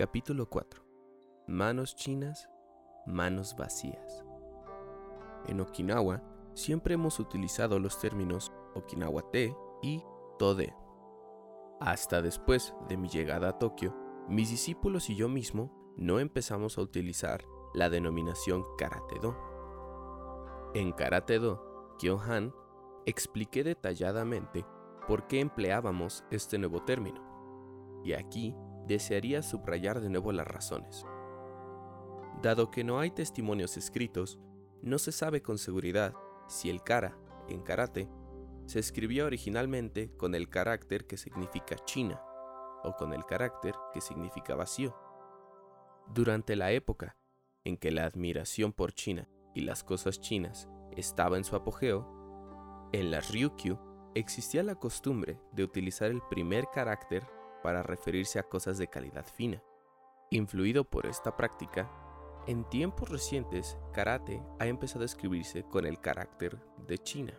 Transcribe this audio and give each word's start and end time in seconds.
Capítulo 0.00 0.48
4. 0.48 0.82
Manos 1.46 1.94
chinas, 1.94 2.48
manos 3.04 3.54
vacías. 3.54 4.24
En 5.46 5.60
Okinawa 5.60 6.22
siempre 6.54 6.94
hemos 6.94 7.20
utilizado 7.20 7.78
los 7.78 8.00
términos 8.00 8.50
Okinawa-te 8.74 9.54
y 9.82 10.02
Tode. 10.38 10.74
Hasta 11.80 12.22
después 12.22 12.72
de 12.88 12.96
mi 12.96 13.10
llegada 13.10 13.50
a 13.50 13.58
Tokio, 13.58 13.94
mis 14.26 14.48
discípulos 14.48 15.10
y 15.10 15.16
yo 15.16 15.28
mismo 15.28 15.70
no 15.98 16.18
empezamos 16.18 16.78
a 16.78 16.80
utilizar 16.80 17.44
la 17.74 17.90
denominación 17.90 18.64
Karate-do. 18.78 19.36
En 20.72 20.92
Karate-do, 20.92 21.94
Kyohan 21.98 22.54
expliqué 23.04 23.64
detalladamente 23.64 24.64
por 25.06 25.26
qué 25.26 25.40
empleábamos 25.40 26.24
este 26.30 26.56
nuevo 26.56 26.84
término. 26.84 27.20
Y 28.02 28.14
aquí 28.14 28.56
desearía 28.90 29.40
subrayar 29.42 30.00
de 30.00 30.10
nuevo 30.10 30.32
las 30.32 30.48
razones. 30.48 31.06
Dado 32.42 32.72
que 32.72 32.82
no 32.82 32.98
hay 32.98 33.12
testimonios 33.12 33.76
escritos, 33.76 34.40
no 34.82 34.98
se 34.98 35.12
sabe 35.12 35.42
con 35.42 35.58
seguridad 35.58 36.12
si 36.48 36.70
el 36.70 36.82
kara 36.82 37.16
en 37.48 37.62
karate 37.62 38.08
se 38.66 38.80
escribía 38.80 39.26
originalmente 39.26 40.10
con 40.16 40.34
el 40.34 40.48
carácter 40.48 41.06
que 41.06 41.16
significa 41.16 41.76
China 41.84 42.20
o 42.82 42.96
con 42.96 43.12
el 43.12 43.24
carácter 43.24 43.74
que 43.92 44.00
significa 44.00 44.56
vacío. 44.56 44.96
Durante 46.12 46.56
la 46.56 46.72
época 46.72 47.16
en 47.62 47.76
que 47.76 47.92
la 47.92 48.04
admiración 48.04 48.72
por 48.72 48.92
China 48.92 49.28
y 49.54 49.60
las 49.60 49.84
cosas 49.84 50.20
chinas 50.20 50.68
estaba 50.96 51.36
en 51.36 51.44
su 51.44 51.54
apogeo, 51.54 52.88
en 52.92 53.12
las 53.12 53.30
Ryukyu 53.30 53.78
existía 54.16 54.64
la 54.64 54.74
costumbre 54.74 55.38
de 55.52 55.62
utilizar 55.62 56.10
el 56.10 56.22
primer 56.28 56.64
carácter 56.72 57.24
para 57.62 57.82
referirse 57.82 58.38
a 58.38 58.42
cosas 58.42 58.78
de 58.78 58.88
calidad 58.88 59.24
fina. 59.24 59.62
Influido 60.30 60.84
por 60.84 61.06
esta 61.06 61.36
práctica, 61.36 61.90
en 62.46 62.64
tiempos 62.64 63.08
recientes 63.10 63.78
karate 63.92 64.42
ha 64.58 64.66
empezado 64.66 65.02
a 65.02 65.06
escribirse 65.06 65.64
con 65.64 65.86
el 65.86 66.00
carácter 66.00 66.58
de 66.86 66.98
China, 66.98 67.34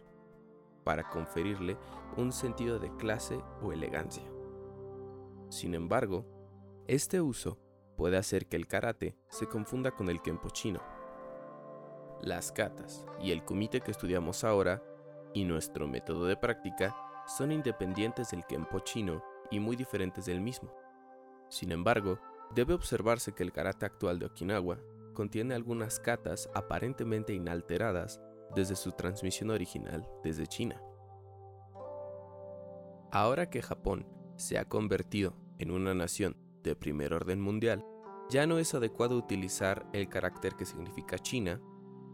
para 0.84 1.10
conferirle 1.10 1.78
un 2.18 2.32
sentido 2.32 2.80
de 2.80 2.96
clase 2.98 3.40
o 3.62 3.72
elegancia. 3.72 4.24
Sin 5.50 5.74
embargo, 5.74 6.26
este 6.88 7.22
uso 7.22 7.60
puede 7.98 8.18
hacer 8.18 8.48
que 8.48 8.58
el 8.58 8.68
karate 8.68 9.16
se 9.30 9.48
confunda 9.48 9.92
con 9.92 10.10
el 10.10 10.22
kempo 10.22 10.50
chino. 10.50 10.82
Las 12.22 12.52
katas 12.52 13.06
y 13.22 13.32
el 13.32 13.44
kumite 13.44 13.82
que 13.82 13.92
estudiamos 13.92 14.44
ahora 14.44 14.84
y 15.34 15.46
nuestro 15.46 15.88
método 15.88 16.26
de 16.26 16.38
práctica 16.38 16.96
son 17.26 17.52
independientes 17.52 18.32
del 18.32 18.46
kempo 18.46 18.80
chino 18.80 19.24
y 19.52 19.60
muy 19.60 19.76
diferentes 19.76 20.26
del 20.26 20.42
mismo. 20.42 20.74
Sin 21.50 21.72
embargo, 21.72 22.20
debe 22.56 22.74
observarse 22.74 23.34
que 23.34 23.44
el 23.44 23.52
karate 23.52 23.86
actual 23.86 24.18
de 24.18 24.26
Okinawa 24.26 24.80
contiene 25.14 25.54
algunas 25.54 26.00
katas 26.00 26.50
aparentemente 26.56 27.34
inalteradas 27.34 28.22
desde 28.56 28.76
su 28.76 28.92
transmisión 28.94 29.50
original 29.52 30.08
desde 30.24 30.48
China. 30.48 30.82
Ahora 33.12 33.50
que 33.50 33.62
Japón 33.62 34.08
se 34.38 34.58
ha 34.58 34.66
convertido 34.66 35.36
en 35.60 35.72
una 35.72 35.94
nación 35.94 36.38
de 36.64 36.76
primer 36.76 37.14
orden 37.14 37.42
mundial, 37.42 37.86
ya 38.30 38.48
no 38.48 38.58
es 38.58 38.74
adecuado 38.74 39.18
utilizar 39.18 39.86
el 39.92 40.08
carácter 40.08 40.56
que 40.56 40.66
significa 40.66 41.20
China 41.20 41.62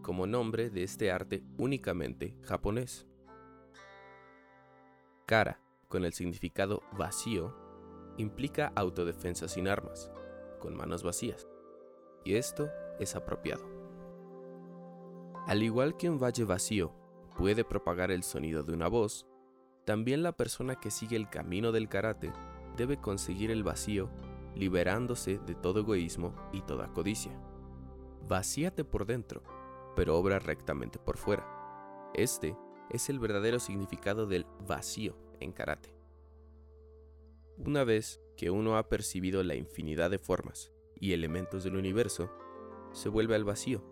como 0.01 0.25
nombre 0.25 0.69
de 0.69 0.83
este 0.83 1.11
arte 1.11 1.43
únicamente 1.57 2.35
japonés. 2.41 3.05
Kara 5.27 5.61
con 5.87 6.03
el 6.05 6.13
significado 6.13 6.83
vacío, 6.91 7.55
implica 8.17 8.71
autodefensa 8.75 9.47
sin 9.47 9.67
armas, 9.67 10.11
con 10.59 10.75
manos 10.75 11.03
vacías, 11.03 11.47
y 12.23 12.35
esto 12.35 12.69
es 12.99 13.15
apropiado. 13.15 13.63
Al 15.47 15.63
igual 15.63 15.95
que 15.95 16.09
un 16.09 16.19
valle 16.19 16.43
vacío 16.43 16.93
puede 17.37 17.63
propagar 17.63 18.11
el 18.11 18.23
sonido 18.23 18.63
de 18.63 18.73
una 18.73 18.87
voz, 18.87 19.27
también 19.85 20.23
la 20.23 20.33
persona 20.33 20.75
que 20.75 20.91
sigue 20.91 21.15
el 21.15 21.29
camino 21.29 21.71
del 21.71 21.87
karate 21.87 22.33
debe 22.75 22.97
conseguir 22.97 23.51
el 23.51 23.63
vacío 23.63 24.09
liberándose 24.55 25.39
de 25.39 25.55
todo 25.55 25.79
egoísmo 25.79 26.35
y 26.51 26.61
toda 26.61 26.91
codicia. 26.91 27.31
Vacíate 28.27 28.83
por 28.83 29.05
dentro, 29.05 29.43
pero 29.95 30.17
obra 30.17 30.39
rectamente 30.39 30.99
por 30.99 31.17
fuera. 31.17 32.11
Este 32.13 32.57
es 32.89 33.09
el 33.09 33.19
verdadero 33.19 33.59
significado 33.59 34.25
del 34.25 34.45
vacío 34.67 35.26
en 35.39 35.51
karate. 35.51 35.95
Una 37.57 37.83
vez 37.83 38.21
que 38.35 38.51
uno 38.51 38.77
ha 38.77 38.87
percibido 38.87 39.43
la 39.43 39.55
infinidad 39.55 40.11
de 40.11 40.19
formas 40.19 40.71
y 40.99 41.13
elementos 41.13 41.63
del 41.63 41.75
universo, 41.75 42.31
se 42.91 43.09
vuelve 43.09 43.35
al 43.35 43.43
vacío, 43.43 43.83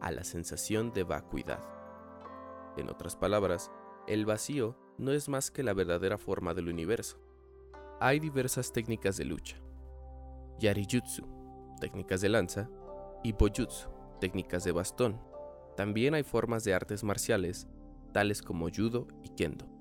a 0.00 0.10
la 0.10 0.24
sensación 0.24 0.92
de 0.92 1.04
vacuidad. 1.04 1.62
En 2.76 2.88
otras 2.88 3.16
palabras, 3.16 3.70
el 4.06 4.26
vacío 4.26 4.76
no 4.98 5.12
es 5.12 5.28
más 5.28 5.50
que 5.50 5.62
la 5.62 5.74
verdadera 5.74 6.18
forma 6.18 6.54
del 6.54 6.68
universo. 6.68 7.18
Hay 8.00 8.18
diversas 8.18 8.72
técnicas 8.72 9.16
de 9.16 9.24
lucha. 9.24 9.56
Yarijutsu, 10.58 11.26
técnicas 11.80 12.20
de 12.20 12.28
lanza, 12.28 12.68
y 13.22 13.32
Bojutsu, 13.32 13.88
técnicas 14.20 14.64
de 14.64 14.72
bastón. 14.72 15.20
También 15.76 16.14
hay 16.14 16.22
formas 16.22 16.64
de 16.64 16.74
artes 16.74 17.04
marciales, 17.04 17.68
tales 18.12 18.42
como 18.42 18.68
judo 18.68 19.06
y 19.22 19.30
kendo. 19.30 19.71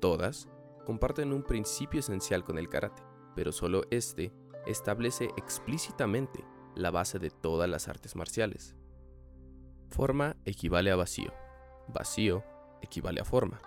Todas 0.00 0.48
comparten 0.84 1.32
un 1.32 1.42
principio 1.42 2.00
esencial 2.00 2.44
con 2.44 2.58
el 2.58 2.68
karate, 2.68 3.02
pero 3.34 3.52
solo 3.52 3.82
este 3.90 4.32
establece 4.66 5.30
explícitamente 5.36 6.44
la 6.74 6.90
base 6.90 7.18
de 7.18 7.30
todas 7.30 7.68
las 7.68 7.88
artes 7.88 8.16
marciales. 8.16 8.76
Forma 9.90 10.36
equivale 10.44 10.90
a 10.90 10.96
vacío, 10.96 11.32
vacío 11.88 12.44
equivale 12.82 13.20
a 13.20 13.24
forma. 13.24 13.60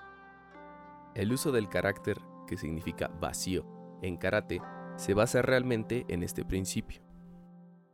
El 1.15 1.31
uso 1.31 1.51
del 1.51 1.69
carácter, 1.69 2.19
que 2.47 2.57
significa 2.57 3.07
vacío, 3.07 3.65
en 4.01 4.17
karate 4.17 4.61
se 4.95 5.13
basa 5.13 5.41
realmente 5.41 6.05
en 6.09 6.23
este 6.23 6.45
principio. 6.45 7.01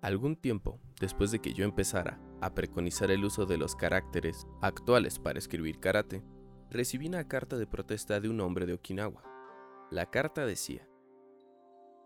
Algún 0.01 0.35
tiempo 0.35 0.79
después 0.99 1.31
de 1.31 1.39
que 1.39 1.53
yo 1.53 1.65
empezara 1.65 2.19
a 2.41 2.53
preconizar 2.53 3.11
el 3.11 3.25
uso 3.25 3.45
de 3.45 3.57
los 3.57 3.75
caracteres 3.75 4.45
actuales 4.61 5.19
para 5.19 5.39
escribir 5.39 5.79
karate, 5.79 6.23
recibí 6.69 7.07
una 7.07 7.27
carta 7.27 7.57
de 7.57 7.67
protesta 7.67 8.19
de 8.19 8.29
un 8.29 8.41
hombre 8.41 8.65
de 8.65 8.73
Okinawa. 8.73 9.23
La 9.91 10.09
carta 10.09 10.45
decía, 10.45 10.87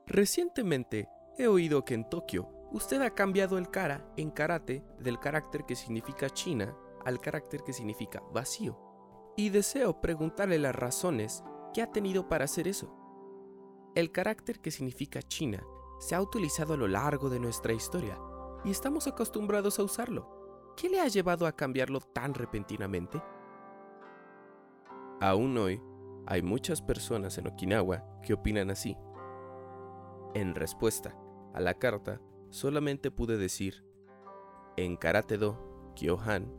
Recientemente 0.05 1.07
he 1.37 1.47
oído 1.47 1.85
que 1.85 1.93
en 1.93 2.09
Tokio 2.09 2.49
usted 2.71 3.01
ha 3.01 3.13
cambiado 3.15 3.57
el 3.57 3.69
kara 3.69 4.11
en 4.17 4.31
karate 4.31 4.83
del 4.99 5.19
carácter 5.19 5.65
que 5.65 5.75
significa 5.75 6.29
China 6.29 6.75
al 7.05 7.19
carácter 7.19 7.63
que 7.63 7.73
significa 7.73 8.21
vacío, 8.33 8.77
y 9.37 9.49
deseo 9.49 10.01
preguntarle 10.01 10.59
las 10.59 10.75
razones 10.75 11.43
que 11.73 11.81
ha 11.81 11.91
tenido 11.91 12.27
para 12.27 12.45
hacer 12.45 12.67
eso. 12.67 12.95
El 13.95 14.11
carácter 14.11 14.59
que 14.59 14.71
significa 14.71 15.21
China 15.21 15.63
se 15.99 16.15
ha 16.15 16.21
utilizado 16.21 16.73
a 16.73 16.77
lo 16.77 16.87
largo 16.87 17.29
de 17.29 17.39
nuestra 17.39 17.73
historia 17.73 18.19
y 18.63 18.71
estamos 18.71 19.07
acostumbrados 19.07 19.79
a 19.79 19.83
usarlo. 19.83 20.73
¿Qué 20.75 20.89
le 20.89 20.99
ha 20.99 21.07
llevado 21.07 21.45
a 21.45 21.51
cambiarlo 21.51 21.99
tan 21.99 22.33
repentinamente? 22.33 23.21
Aún 25.21 25.57
hoy, 25.57 25.81
hay 26.27 26.41
muchas 26.41 26.81
personas 26.81 27.37
en 27.37 27.47
Okinawa 27.47 28.05
que 28.21 28.33
opinan 28.33 28.69
así. 28.69 28.95
En 30.33 30.55
respuesta 30.55 31.15
a 31.53 31.59
la 31.59 31.73
carta, 31.73 32.21
solamente 32.49 33.11
pude 33.11 33.37
decir, 33.37 33.83
en 34.77 34.95
Karate 34.95 35.37
Do 35.37 35.93
Kyohan 35.95 36.53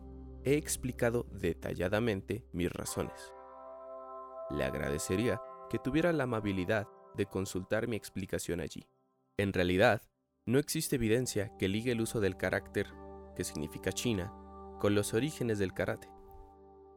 he 0.45 0.57
explicado 0.57 1.27
detalladamente 1.31 2.45
mis 2.53 2.71
razones. 2.71 3.33
Le 4.51 4.65
agradecería 4.65 5.41
que 5.71 5.79
tuviera 5.79 6.13
la 6.13 6.25
amabilidad 6.25 6.87
de 7.15 7.27
consultar 7.27 7.89
mi 7.89 7.97
explicación 7.97 8.61
allí. 8.61 8.87
En 9.39 9.55
realidad, 9.55 10.03
no 10.45 10.59
existe 10.59 10.97
evidencia 10.97 11.57
que 11.57 11.69
ligue 11.69 11.93
el 11.93 12.01
uso 12.01 12.21
del 12.21 12.37
carácter, 12.37 12.89
que 13.37 13.45
significa 13.45 13.93
China, 13.93 14.35
con 14.81 14.95
los 14.95 15.15
orígenes 15.15 15.59
del 15.59 15.73
karate. 15.73 16.09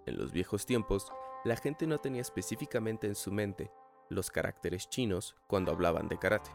En 0.06 0.18
los 0.18 0.34
viejos 0.34 0.66
tiempos, 0.66 1.12
la 1.44 1.56
gente 1.58 1.88
no 1.88 2.00
tenía 2.00 2.22
específicamente 2.22 3.08
en 3.08 3.16
su 3.16 3.32
mente 3.32 3.72
los 4.10 4.32
caracteres 4.32 4.90
chinos 4.90 5.36
cuando 5.48 5.72
hablaban 5.72 6.08
de 6.08 6.18
karate. 6.18 6.52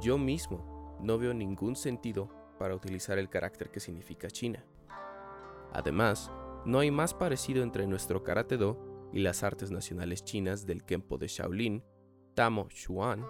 Yo 0.00 0.18
mismo 0.18 0.98
no 1.00 1.18
veo 1.18 1.34
ningún 1.34 1.76
sentido 1.76 2.30
para 2.58 2.74
utilizar 2.74 3.18
el 3.18 3.28
carácter 3.28 3.70
que 3.70 3.80
significa 3.80 4.30
China. 4.30 4.64
Además, 5.72 6.30
no 6.64 6.78
hay 6.78 6.90
más 6.90 7.14
parecido 7.14 7.62
entre 7.62 7.86
nuestro 7.86 8.22
karate 8.22 8.56
do 8.56 9.10
y 9.12 9.20
las 9.20 9.42
artes 9.42 9.70
nacionales 9.70 10.24
chinas 10.24 10.66
del 10.66 10.84
Kempo 10.84 11.18
de 11.18 11.28
Shaolin, 11.28 11.84
Tamo 12.34 12.68
Xuan 12.70 13.26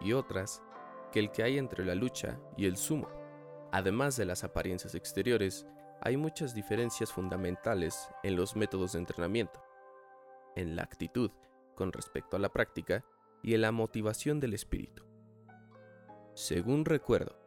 y 0.00 0.12
otras 0.12 0.62
que 1.12 1.20
el 1.20 1.30
que 1.30 1.42
hay 1.42 1.58
entre 1.58 1.84
la 1.84 1.94
lucha 1.94 2.40
y 2.56 2.66
el 2.66 2.76
sumo. 2.76 3.08
Además 3.72 4.16
de 4.16 4.24
las 4.24 4.44
apariencias 4.44 4.94
exteriores, 4.94 5.66
hay 6.00 6.16
muchas 6.16 6.54
diferencias 6.54 7.12
fundamentales 7.12 8.08
en 8.22 8.36
los 8.36 8.56
métodos 8.56 8.92
de 8.92 8.98
entrenamiento, 8.98 9.62
en 10.56 10.76
la 10.76 10.82
actitud 10.82 11.30
con 11.74 11.92
respecto 11.92 12.36
a 12.36 12.40
la 12.40 12.52
práctica 12.52 13.04
y 13.42 13.54
en 13.54 13.62
la 13.62 13.72
motivación 13.72 14.40
del 14.40 14.54
espíritu. 14.54 15.04
Según 16.34 16.84
recuerdo, 16.84 17.38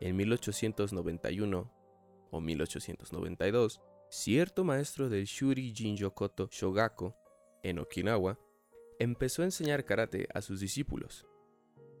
en 0.00 0.16
1891 0.16 1.72
o 2.30 2.40
1892, 2.40 3.80
cierto 4.10 4.64
maestro 4.64 5.08
del 5.08 5.24
Shuri 5.24 5.74
Jinjokoto 5.74 6.48
Shogako 6.50 7.16
en 7.62 7.78
Okinawa 7.78 8.38
empezó 8.98 9.42
a 9.42 9.46
enseñar 9.46 9.84
karate 9.84 10.28
a 10.34 10.40
sus 10.40 10.60
discípulos. 10.60 11.26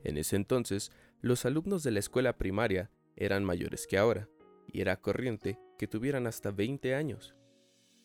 En 0.04 0.16
ese 0.16 0.36
entonces, 0.36 0.92
los 1.20 1.44
alumnos 1.44 1.82
de 1.82 1.90
la 1.90 1.98
escuela 1.98 2.38
primaria 2.38 2.90
eran 3.16 3.44
mayores 3.44 3.86
que 3.86 3.98
ahora, 3.98 4.28
y 4.72 4.80
era 4.80 5.00
corriente 5.00 5.58
que 5.78 5.86
tuvieran 5.86 6.26
hasta 6.26 6.50
20 6.50 6.94
años. 6.94 7.34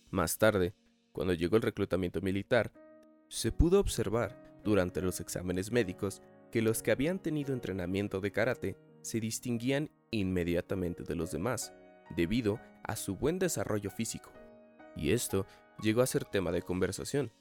Más 0.09 0.37
tarde, 0.37 0.73
cuando 1.11 1.33
llegó 1.33 1.57
el 1.57 1.63
reclutamiento 1.63 2.21
militar, 2.21 2.71
se 3.27 3.51
pudo 3.51 3.79
observar 3.79 4.61
durante 4.63 5.01
los 5.01 5.19
exámenes 5.19 5.71
médicos 5.71 6.21
que 6.51 6.61
los 6.61 6.83
que 6.83 6.91
habían 6.91 7.19
tenido 7.19 7.51
entrenamiento 7.51 8.21
de 8.21 8.31
karate 8.31 8.77
se 9.01 9.19
distinguían 9.19 9.89
inmediatamente 10.11 11.03
de 11.03 11.15
los 11.15 11.31
demás, 11.31 11.73
debido 12.15 12.59
a 12.83 12.95
su 12.95 13.15
buen 13.15 13.39
desarrollo 13.39 13.89
físico. 13.89 14.31
Y 14.95 15.11
esto 15.11 15.45
llegó 15.81 16.01
a 16.01 16.07
ser 16.07 16.25
tema 16.25 16.51
de 16.51 16.61
conversación. 16.61 17.33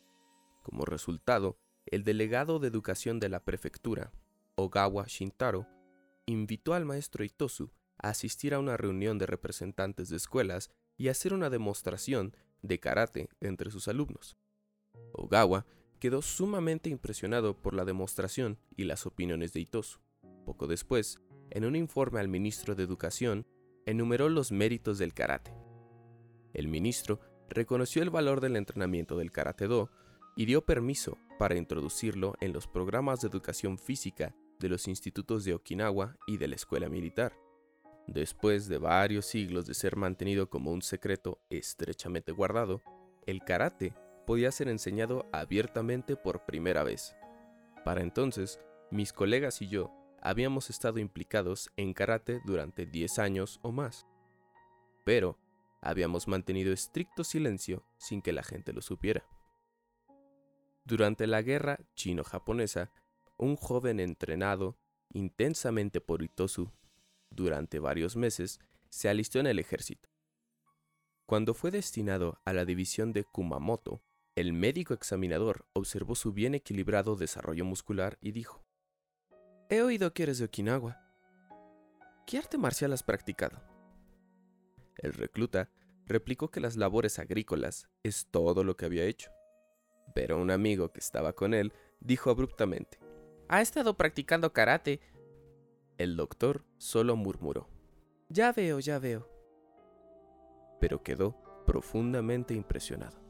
Como 0.62 0.84
resultado, 0.84 1.58
el 1.86 2.04
delegado 2.04 2.58
de 2.58 2.68
educación 2.68 3.20
de 3.20 3.28
la 3.28 3.44
prefectura, 3.44 4.12
Ogawa 4.54 5.04
Shintaro, 5.06 5.66
invitó 6.26 6.72
al 6.72 6.86
maestro 6.86 7.24
Itosu 7.24 7.70
asistir 8.10 8.54
a 8.54 8.58
una 8.58 8.76
reunión 8.76 9.18
de 9.18 9.26
representantes 9.26 10.08
de 10.08 10.16
escuelas 10.16 10.70
y 10.96 11.08
hacer 11.08 11.32
una 11.32 11.50
demostración 11.50 12.36
de 12.60 12.78
karate 12.78 13.28
entre 13.40 13.70
sus 13.70 13.88
alumnos. 13.88 14.36
Ogawa 15.12 15.66
quedó 15.98 16.20
sumamente 16.20 16.90
impresionado 16.90 17.56
por 17.60 17.74
la 17.74 17.84
demostración 17.84 18.58
y 18.76 18.84
las 18.84 19.06
opiniones 19.06 19.52
de 19.52 19.60
Itosu. 19.60 20.00
Poco 20.44 20.66
después, 20.66 21.20
en 21.50 21.64
un 21.64 21.76
informe 21.76 22.20
al 22.20 22.28
ministro 22.28 22.74
de 22.74 22.82
Educación, 22.82 23.46
enumeró 23.86 24.28
los 24.28 24.52
méritos 24.52 24.98
del 24.98 25.14
karate. 25.14 25.54
El 26.54 26.68
ministro 26.68 27.20
reconoció 27.48 28.02
el 28.02 28.10
valor 28.10 28.40
del 28.40 28.56
entrenamiento 28.56 29.16
del 29.16 29.30
karate 29.30 29.66
do 29.66 29.90
y 30.36 30.46
dio 30.46 30.64
permiso 30.64 31.18
para 31.38 31.56
introducirlo 31.56 32.34
en 32.40 32.52
los 32.52 32.66
programas 32.66 33.20
de 33.20 33.28
educación 33.28 33.78
física 33.78 34.34
de 34.58 34.68
los 34.68 34.88
institutos 34.88 35.44
de 35.44 35.54
Okinawa 35.54 36.16
y 36.26 36.36
de 36.36 36.48
la 36.48 36.56
escuela 36.56 36.88
militar. 36.88 37.36
Después 38.06 38.68
de 38.68 38.78
varios 38.78 39.26
siglos 39.26 39.66
de 39.66 39.74
ser 39.74 39.96
mantenido 39.96 40.50
como 40.50 40.72
un 40.72 40.82
secreto 40.82 41.40
estrechamente 41.50 42.32
guardado, 42.32 42.82
el 43.26 43.40
karate 43.44 43.94
podía 44.26 44.50
ser 44.50 44.68
enseñado 44.68 45.26
abiertamente 45.32 46.16
por 46.16 46.44
primera 46.44 46.82
vez. 46.82 47.14
Para 47.84 48.02
entonces, 48.02 48.60
mis 48.90 49.12
colegas 49.12 49.62
y 49.62 49.68
yo 49.68 49.90
habíamos 50.20 50.70
estado 50.70 50.98
implicados 50.98 51.70
en 51.76 51.94
karate 51.94 52.40
durante 52.44 52.86
10 52.86 53.18
años 53.18 53.58
o 53.62 53.72
más. 53.72 54.06
Pero 55.04 55.38
habíamos 55.80 56.28
mantenido 56.28 56.72
estricto 56.72 57.24
silencio 57.24 57.84
sin 57.98 58.22
que 58.22 58.32
la 58.32 58.42
gente 58.42 58.72
lo 58.72 58.82
supiera. 58.82 59.24
Durante 60.84 61.26
la 61.26 61.42
guerra 61.42 61.78
chino-japonesa, 61.94 62.90
un 63.36 63.56
joven 63.56 64.00
entrenado 64.00 64.76
intensamente 65.12 66.00
por 66.00 66.22
Itosu 66.22 66.70
durante 67.34 67.78
varios 67.78 68.16
meses 68.16 68.60
se 68.88 69.08
alistó 69.08 69.40
en 69.40 69.46
el 69.46 69.58
ejército. 69.58 70.08
Cuando 71.26 71.54
fue 71.54 71.70
destinado 71.70 72.40
a 72.44 72.52
la 72.52 72.64
división 72.64 73.12
de 73.12 73.24
Kumamoto, 73.24 74.02
el 74.34 74.52
médico 74.52 74.94
examinador 74.94 75.66
observó 75.72 76.14
su 76.14 76.32
bien 76.32 76.54
equilibrado 76.54 77.16
desarrollo 77.16 77.64
muscular 77.64 78.18
y 78.20 78.32
dijo, 78.32 78.64
He 79.68 79.82
oído 79.82 80.12
que 80.12 80.24
eres 80.24 80.38
de 80.38 80.46
Okinawa. 80.46 81.00
¿Qué 82.26 82.38
arte 82.38 82.58
marcial 82.58 82.92
has 82.92 83.02
practicado? 83.02 83.62
El 84.96 85.12
recluta 85.14 85.70
replicó 86.06 86.50
que 86.50 86.60
las 86.60 86.76
labores 86.76 87.18
agrícolas 87.18 87.88
es 88.02 88.26
todo 88.30 88.64
lo 88.64 88.76
que 88.76 88.86
había 88.86 89.04
hecho. 89.04 89.30
Pero 90.14 90.40
un 90.40 90.50
amigo 90.50 90.92
que 90.92 91.00
estaba 91.00 91.32
con 91.32 91.54
él 91.54 91.72
dijo 92.00 92.30
abruptamente, 92.30 92.98
ha 93.48 93.60
estado 93.60 93.96
practicando 93.96 94.52
karate. 94.52 95.00
El 96.02 96.16
doctor 96.16 96.64
solo 96.78 97.14
murmuró. 97.14 97.68
Ya 98.28 98.50
veo, 98.50 98.80
ya 98.80 98.98
veo. 98.98 99.28
Pero 100.80 101.04
quedó 101.04 101.36
profundamente 101.64 102.54
impresionado. 102.54 103.20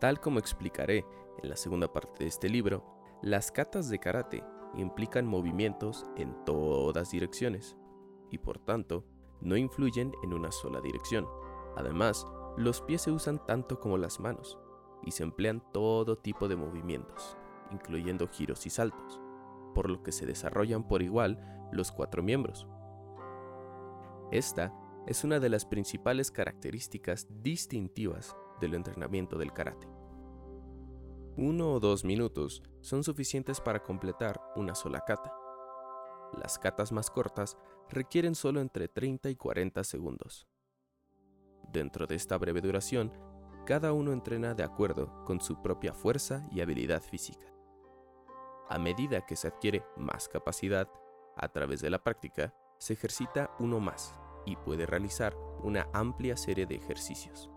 Tal 0.00 0.18
como 0.18 0.40
explicaré 0.40 1.06
en 1.40 1.48
la 1.48 1.54
segunda 1.54 1.92
parte 1.92 2.24
de 2.24 2.28
este 2.28 2.48
libro, 2.48 2.84
las 3.22 3.52
katas 3.52 3.88
de 3.88 4.00
karate 4.00 4.42
implican 4.74 5.28
movimientos 5.28 6.06
en 6.16 6.44
todas 6.44 7.12
direcciones 7.12 7.76
y 8.32 8.38
por 8.38 8.58
tanto 8.58 9.04
no 9.40 9.56
influyen 9.56 10.12
en 10.24 10.34
una 10.34 10.50
sola 10.50 10.80
dirección. 10.80 11.24
Además, 11.76 12.26
los 12.56 12.82
pies 12.82 13.02
se 13.02 13.12
usan 13.12 13.46
tanto 13.46 13.78
como 13.78 13.96
las 13.96 14.18
manos 14.18 14.58
y 15.04 15.12
se 15.12 15.22
emplean 15.22 15.62
todo 15.72 16.18
tipo 16.18 16.48
de 16.48 16.56
movimientos 16.56 17.38
incluyendo 17.70 18.28
giros 18.28 18.66
y 18.66 18.70
saltos, 18.70 19.20
por 19.74 19.90
lo 19.90 20.02
que 20.02 20.12
se 20.12 20.26
desarrollan 20.26 20.86
por 20.86 21.02
igual 21.02 21.68
los 21.72 21.92
cuatro 21.92 22.22
miembros. 22.22 22.66
Esta 24.30 24.74
es 25.06 25.24
una 25.24 25.40
de 25.40 25.48
las 25.48 25.64
principales 25.64 26.30
características 26.30 27.26
distintivas 27.42 28.36
del 28.60 28.74
entrenamiento 28.74 29.38
del 29.38 29.52
karate. 29.52 29.88
Uno 31.36 31.72
o 31.72 31.80
dos 31.80 32.04
minutos 32.04 32.62
son 32.80 33.04
suficientes 33.04 33.60
para 33.60 33.82
completar 33.82 34.40
una 34.56 34.74
sola 34.74 35.04
kata. 35.06 35.32
Las 36.36 36.58
katas 36.58 36.92
más 36.92 37.10
cortas 37.10 37.56
requieren 37.88 38.34
solo 38.34 38.60
entre 38.60 38.88
30 38.88 39.30
y 39.30 39.36
40 39.36 39.84
segundos. 39.84 40.46
Dentro 41.72 42.06
de 42.06 42.16
esta 42.16 42.36
breve 42.36 42.60
duración, 42.60 43.12
cada 43.66 43.92
uno 43.92 44.12
entrena 44.12 44.54
de 44.54 44.62
acuerdo 44.62 45.24
con 45.24 45.40
su 45.40 45.62
propia 45.62 45.94
fuerza 45.94 46.46
y 46.50 46.60
habilidad 46.60 47.02
física. 47.02 47.57
A 48.68 48.78
medida 48.78 49.24
que 49.24 49.36
se 49.36 49.48
adquiere 49.48 49.84
más 49.96 50.28
capacidad, 50.28 50.88
a 51.36 51.48
través 51.48 51.80
de 51.80 51.90
la 51.90 52.02
práctica, 52.02 52.54
se 52.78 52.92
ejercita 52.92 53.50
uno 53.58 53.80
más 53.80 54.14
y 54.44 54.56
puede 54.56 54.86
realizar 54.86 55.36
una 55.62 55.88
amplia 55.92 56.36
serie 56.36 56.66
de 56.66 56.76
ejercicios. 56.76 57.50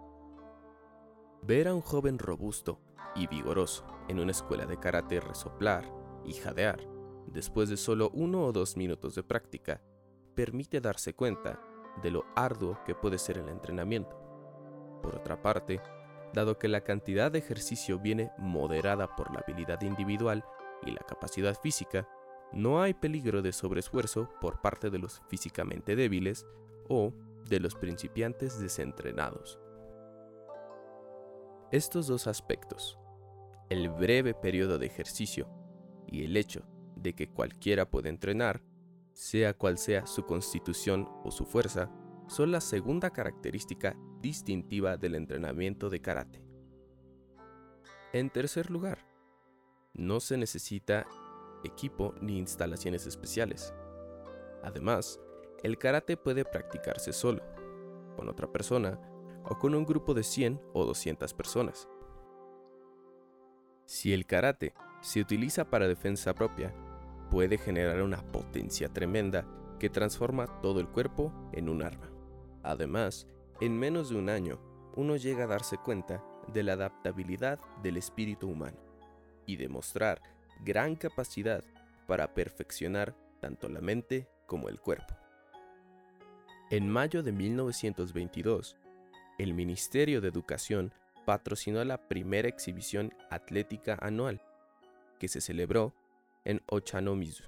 Ver 1.44 1.68
a 1.68 1.74
un 1.74 1.82
joven 1.82 2.20
robusto 2.20 2.80
y 3.16 3.28
vigoroso 3.28 3.86
en 4.08 4.20
una 4.20 4.32
escuela 4.32 4.66
de 4.66 4.78
karate 4.78 5.20
resoplar 5.20 5.92
y 6.24 6.34
jadear 6.34 6.88
después 7.28 7.70
de 7.70 7.78
solo 7.78 8.10
uno 8.14 8.46
o 8.46 8.52
dos 8.52 8.78
minutos 8.78 9.16
de 9.16 9.24
práctica 9.24 9.82
permite 10.36 10.82
darse 10.82 11.14
cuenta 11.14 11.60
de 12.02 12.12
lo 12.12 12.26
arduo 12.36 12.80
que 12.86 12.96
puede 12.96 13.18
ser 13.18 13.38
el 13.38 13.50
entrenamiento. 13.50 14.18
Por 15.02 15.16
otra 15.16 15.42
parte, 15.42 15.82
dado 16.34 16.58
que 16.58 16.68
la 16.68 16.82
cantidad 16.82 17.32
de 17.32 17.40
ejercicio 17.40 18.00
viene 18.00 18.32
moderada 18.38 19.16
por 19.16 19.34
la 19.34 19.40
habilidad 19.40 19.82
individual 19.82 20.46
y 20.86 20.92
la 20.92 21.02
capacidad 21.08 21.58
física, 21.60 22.08
no 22.54 22.82
hay 22.82 22.94
peligro 22.94 23.42
de 23.42 23.54
sobreesfuerzo 23.54 24.30
por 24.42 24.62
parte 24.62 24.90
de 24.90 25.00
los 25.00 25.22
físicamente 25.30 25.96
débiles 25.96 26.46
o 26.90 27.14
de 27.48 27.60
los 27.60 27.76
principiantes 27.76 28.60
desentrenados. 28.60 29.60
Estos 31.72 32.08
dos 32.08 32.28
aspectos, 32.28 33.00
el 33.70 33.90
breve 33.90 34.34
periodo 34.34 34.78
de 34.78 34.88
ejercicio 34.88 35.48
y 36.06 36.26
el 36.26 36.36
hecho 36.36 36.64
de 36.98 37.14
que 37.14 37.30
cualquiera 37.30 37.90
puede 37.90 38.10
entrenar, 38.10 38.62
sea 39.14 39.54
cual 39.54 39.78
sea 39.78 40.06
su 40.06 40.26
constitución 40.26 41.08
o 41.24 41.32
su 41.32 41.46
fuerza, 41.46 41.90
son 42.28 42.52
la 42.52 42.62
segunda 42.62 43.12
característica 43.12 43.96
distintiva 44.22 44.98
del 44.98 45.16
entrenamiento 45.16 45.90
de 45.90 46.02
karate. 46.02 46.44
En 48.14 48.30
tercer 48.30 48.70
lugar, 48.70 49.06
no 49.94 50.20
se 50.20 50.38
necesita 50.38 51.06
equipo 51.64 52.14
ni 52.22 52.38
instalaciones 52.38 53.06
especiales. 53.06 53.74
Además, 54.64 55.20
el 55.64 55.78
karate 55.78 56.18
puede 56.18 56.46
practicarse 56.46 57.14
solo, 57.14 57.44
con 58.16 58.30
otra 58.30 58.52
persona 58.52 59.00
o 59.44 59.58
con 59.58 59.76
un 59.76 59.86
grupo 59.86 60.14
de 60.14 60.24
100 60.24 60.62
o 60.74 60.86
200 60.86 61.34
personas. 61.34 61.88
Si 63.86 64.14
el 64.14 64.26
karate 64.26 64.74
se 65.02 65.20
utiliza 65.20 65.70
para 65.70 65.88
defensa 65.88 66.34
propia, 66.34 66.74
puede 67.30 67.58
generar 67.58 68.02
una 68.02 68.22
potencia 68.32 68.90
tremenda 68.90 69.46
que 69.80 69.90
transforma 69.90 70.62
todo 70.62 70.80
el 70.80 70.88
cuerpo 70.88 71.34
en 71.54 71.70
un 71.70 71.82
arma. 71.82 72.10
Además, 72.64 73.28
en 73.60 73.78
menos 73.78 74.10
de 74.10 74.18
un 74.18 74.30
año, 74.30 74.60
uno 74.96 75.16
llega 75.16 75.46
a 75.46 75.48
darse 75.48 75.78
cuenta 75.78 76.24
de 76.54 76.64
la 76.64 76.74
adaptabilidad 76.74 77.60
del 77.82 77.98
espíritu 77.98 78.48
humano 78.48 78.91
y 79.46 79.58
demostrar 79.58 80.22
gran 80.64 80.96
capacidad 80.96 81.64
para 82.08 82.34
perfeccionar 82.34 83.16
tanto 83.40 83.70
la 83.70 83.82
mente 83.82 84.28
como 84.46 84.70
el 84.70 84.80
cuerpo. 84.80 85.16
En 86.70 86.90
mayo 86.90 87.24
de 87.24 87.32
1922, 87.32 88.78
el 89.38 89.54
Ministerio 89.54 90.22
de 90.22 90.30
Educación 90.30 90.94
patrocinó 91.26 91.84
la 91.84 92.08
primera 92.08 92.48
exhibición 92.48 93.14
atlética 93.30 93.98
anual, 94.02 94.42
que 95.20 95.28
se 95.28 95.42
celebró 95.42 95.94
en 96.46 96.62
Ochanomizu. 96.68 97.44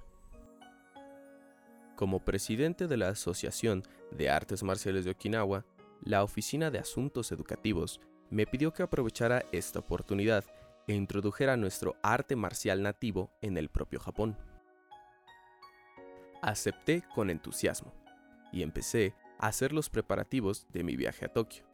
Como 1.96 2.24
presidente 2.24 2.88
de 2.88 2.96
la 2.96 3.08
Asociación 3.08 3.84
de 4.10 4.28
Artes 4.28 4.62
Marciales 4.62 5.04
de 5.04 5.12
Okinawa, 5.12 5.64
la 6.02 6.24
Oficina 6.24 6.70
de 6.70 6.78
Asuntos 6.78 7.32
Educativos 7.32 8.00
me 8.30 8.46
pidió 8.46 8.72
que 8.72 8.82
aprovechara 8.82 9.44
esta 9.52 9.78
oportunidad 9.78 10.44
e 10.86 10.94
introdujera 10.94 11.56
nuestro 11.56 11.96
arte 12.02 12.36
marcial 12.36 12.82
nativo 12.82 13.30
en 13.40 13.56
el 13.56 13.68
propio 13.68 14.00
Japón. 14.00 14.36
Acepté 16.42 17.02
con 17.14 17.30
entusiasmo 17.30 17.92
y 18.52 18.62
empecé 18.62 19.14
a 19.38 19.48
hacer 19.48 19.72
los 19.72 19.90
preparativos 19.90 20.66
de 20.70 20.84
mi 20.84 20.96
viaje 20.96 21.24
a 21.24 21.32
Tokio. 21.32 21.64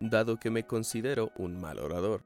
Dado 0.00 0.38
que 0.38 0.50
me 0.50 0.66
considero 0.66 1.32
un 1.36 1.60
mal 1.60 1.78
orador, 1.78 2.24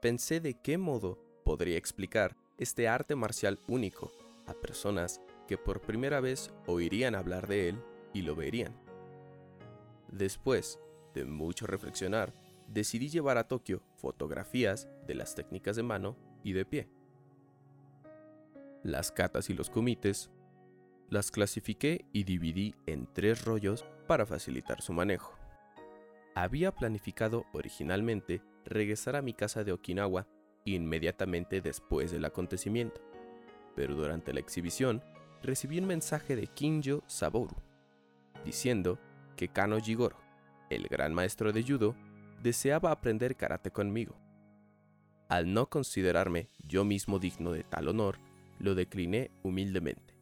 pensé 0.00 0.40
de 0.40 0.54
qué 0.54 0.78
modo 0.78 1.18
podría 1.44 1.78
explicar 1.78 2.36
este 2.58 2.86
arte 2.88 3.16
marcial 3.16 3.58
único 3.66 4.12
a 4.46 4.54
personas 4.54 5.20
que 5.48 5.58
por 5.58 5.80
primera 5.80 6.20
vez 6.20 6.52
oirían 6.66 7.14
hablar 7.14 7.48
de 7.48 7.70
él 7.70 7.82
y 8.12 8.22
lo 8.22 8.36
verían. 8.36 8.74
Después 10.08 10.78
de 11.14 11.24
mucho 11.24 11.66
reflexionar, 11.66 12.32
decidí 12.74 13.08
llevar 13.08 13.38
a 13.38 13.46
Tokio 13.46 13.82
fotografías 13.96 14.88
de 15.06 15.14
las 15.14 15.34
técnicas 15.34 15.76
de 15.76 15.84
mano 15.84 16.16
y 16.42 16.52
de 16.52 16.66
pie. 16.66 16.88
Las 18.82 19.12
katas 19.12 19.48
y 19.48 19.54
los 19.54 19.70
kumites 19.70 20.30
las 21.08 21.30
clasifiqué 21.30 22.04
y 22.12 22.24
dividí 22.24 22.74
en 22.86 23.06
tres 23.12 23.44
rollos 23.44 23.84
para 24.06 24.26
facilitar 24.26 24.82
su 24.82 24.92
manejo. 24.92 25.38
Había 26.34 26.72
planificado 26.72 27.46
originalmente 27.52 28.42
regresar 28.64 29.14
a 29.14 29.22
mi 29.22 29.32
casa 29.32 29.62
de 29.62 29.72
Okinawa 29.72 30.26
inmediatamente 30.64 31.60
después 31.60 32.10
del 32.10 32.24
acontecimiento, 32.24 33.00
pero 33.76 33.94
durante 33.94 34.32
la 34.32 34.40
exhibición 34.40 35.02
recibí 35.42 35.78
un 35.78 35.86
mensaje 35.86 36.34
de 36.34 36.48
Kinjo 36.48 37.04
Saboru, 37.06 37.54
diciendo 38.44 38.98
que 39.36 39.48
Kano 39.48 39.78
Jigoro, 39.78 40.16
el 40.70 40.88
gran 40.88 41.14
maestro 41.14 41.52
de 41.52 41.62
judo, 41.62 41.94
deseaba 42.44 42.90
aprender 42.90 43.36
karate 43.36 43.70
conmigo. 43.70 44.20
Al 45.30 45.54
no 45.54 45.70
considerarme 45.70 46.50
yo 46.62 46.84
mismo 46.84 47.18
digno 47.18 47.52
de 47.52 47.64
tal 47.64 47.88
honor, 47.88 48.18
lo 48.58 48.74
decliné 48.74 49.30
humildemente, 49.42 50.14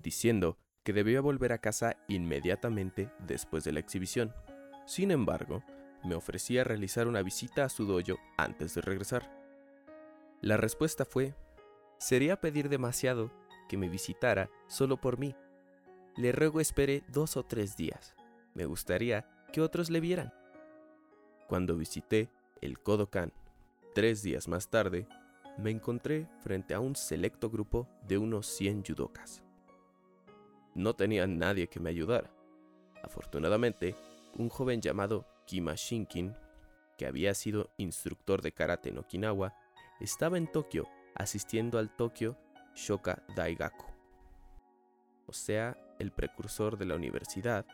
diciendo 0.00 0.58
que 0.82 0.92
debía 0.92 1.20
volver 1.20 1.52
a 1.52 1.58
casa 1.58 1.96
inmediatamente 2.08 3.08
después 3.20 3.62
de 3.62 3.70
la 3.70 3.78
exhibición. 3.78 4.34
Sin 4.84 5.12
embargo, 5.12 5.62
me 6.02 6.16
ofrecía 6.16 6.64
realizar 6.64 7.06
una 7.06 7.22
visita 7.22 7.64
a 7.64 7.68
su 7.68 7.86
dojo 7.86 8.20
antes 8.36 8.74
de 8.74 8.80
regresar. 8.80 9.30
La 10.40 10.56
respuesta 10.56 11.04
fue, 11.04 11.36
sería 11.98 12.40
pedir 12.40 12.68
demasiado 12.68 13.30
que 13.68 13.76
me 13.76 13.88
visitara 13.88 14.50
solo 14.66 15.00
por 15.00 15.20
mí. 15.20 15.36
Le 16.16 16.32
ruego 16.32 16.60
espere 16.60 17.04
dos 17.06 17.36
o 17.36 17.44
tres 17.44 17.76
días. 17.76 18.16
Me 18.54 18.64
gustaría 18.64 19.24
que 19.52 19.60
otros 19.60 19.88
le 19.88 20.00
vieran. 20.00 20.32
Cuando 21.52 21.76
visité 21.76 22.30
el 22.62 22.78
Kodokan 22.78 23.30
tres 23.94 24.22
días 24.22 24.48
más 24.48 24.70
tarde, 24.70 25.06
me 25.58 25.70
encontré 25.70 26.26
frente 26.40 26.72
a 26.72 26.80
un 26.80 26.96
selecto 26.96 27.50
grupo 27.50 27.86
de 28.08 28.16
unos 28.16 28.46
100 28.46 28.84
judokas. 28.86 29.42
No 30.74 30.96
tenía 30.96 31.26
nadie 31.26 31.68
que 31.68 31.78
me 31.78 31.90
ayudara. 31.90 32.30
Afortunadamente, 33.02 33.94
un 34.38 34.48
joven 34.48 34.80
llamado 34.80 35.26
Kima 35.44 35.74
Shinkin, 35.74 36.34
que 36.96 37.04
había 37.04 37.34
sido 37.34 37.68
instructor 37.76 38.40
de 38.40 38.52
karate 38.52 38.88
en 38.88 38.96
Okinawa, 38.96 39.54
estaba 40.00 40.38
en 40.38 40.50
Tokio 40.50 40.88
asistiendo 41.14 41.78
al 41.78 41.94
Tokyo 41.94 42.38
Shoka 42.74 43.22
Daigaku, 43.36 43.84
o 45.26 45.34
sea, 45.34 45.76
el 45.98 46.12
precursor 46.12 46.78
de 46.78 46.86
la 46.86 46.94
universidad 46.94 47.66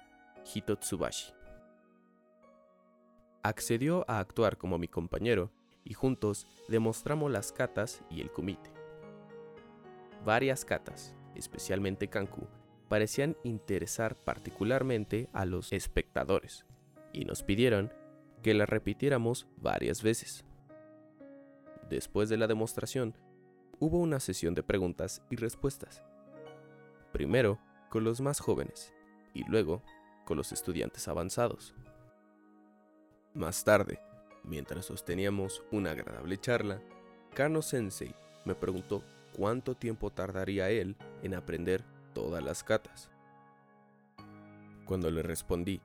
Hitotsubashi. 0.53 1.38
Accedió 3.49 4.05
a 4.09 4.19
actuar 4.19 4.59
como 4.59 4.77
mi 4.77 4.89
compañero 4.89 5.51
y 5.83 5.95
juntos 5.95 6.47
demostramos 6.69 7.31
las 7.33 7.51
katas 7.51 8.03
y 8.11 8.21
el 8.21 8.31
kumite. 8.31 8.71
Varias 10.23 10.67
katas, 10.67 11.15
especialmente 11.35 12.09
Kanku, 12.09 12.47
parecían 12.91 13.39
interesar 13.45 14.17
particularmente 14.17 15.31
a 15.33 15.47
los 15.47 15.73
espectadores 15.73 16.67
y 17.15 17.25
nos 17.25 17.43
pidieron 17.43 17.91
que 18.43 18.53
la 18.53 18.67
repitiéramos 18.67 19.47
varias 19.57 20.03
veces. 20.03 20.45
Después 21.89 22.29
de 22.29 22.37
la 22.37 22.49
demostración, 22.49 23.17
hubo 23.79 23.97
una 23.97 24.21
sesión 24.21 24.53
de 24.53 24.63
preguntas 24.63 25.23
y 25.31 25.37
respuestas. 25.37 26.03
Primero 27.13 27.59
con 27.89 28.05
los 28.05 28.21
más 28.21 28.41
jóvenes 28.41 28.93
y 29.33 29.45
luego 29.49 29.83
con 30.27 30.37
los 30.37 30.53
estudiantes 30.53 31.09
avanzados. 31.09 31.75
Más 33.35 33.65
tarde, 33.65 34.01
mientras 34.43 34.87
sosteníamos 34.87 35.63
una 35.71 35.91
agradable 35.91 36.39
charla, 36.39 36.81
Kano 37.35 37.63
Sensei 37.63 38.15
me 38.45 38.55
preguntó 38.55 39.05
cuánto 39.33 39.75
tiempo 39.75 40.11
tardaría 40.11 40.71
él 40.71 40.97
en 41.23 41.35
aprender 41.35 41.85
todas 42.15 42.43
las 42.43 42.65
katas. 42.65 43.11
Cuando 44.85 45.11
le 45.11 45.23
respondí 45.23 45.81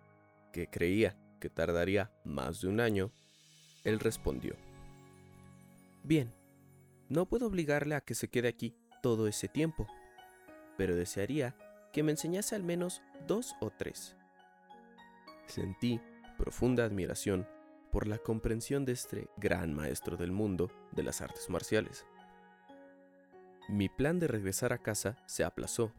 que 0.51 0.67
creía 0.69 1.17
que 1.39 1.49
tardaría 1.49 2.11
más 2.23 2.61
de 2.61 2.69
un 2.69 2.79
año, 2.79 3.11
él 3.83 3.99
respondió, 3.99 4.55
Bien, 6.03 6.33
no 7.09 7.25
puedo 7.25 7.47
obligarle 7.47 7.95
a 7.95 8.01
que 8.01 8.15
se 8.15 8.29
quede 8.29 8.47
aquí 8.47 8.75
todo 9.01 9.27
ese 9.27 9.47
tiempo, 9.47 9.87
pero 10.77 10.95
desearía 10.95 11.55
que 11.91 12.01
me 12.01 12.11
enseñase 12.11 12.55
al 12.55 12.63
menos 12.63 13.01
dos 13.27 13.55
o 13.59 13.69
tres. 13.69 14.15
Sentí 15.47 15.99
profunda 16.37 16.85
admiración 16.85 17.47
por 17.91 18.07
la 18.07 18.17
comprensión 18.17 18.85
de 18.85 18.93
este 18.93 19.27
gran 19.37 19.73
maestro 19.73 20.17
del 20.17 20.31
mundo 20.31 20.71
de 20.91 21.03
las 21.03 21.21
artes 21.21 21.49
marciales. 21.49 22.05
Mi 23.69 23.87
plan 23.87 24.19
de 24.19 24.27
regresar 24.27 24.73
a 24.73 24.79
casa 24.79 25.17
se 25.25 25.43
aplazó, 25.43 25.93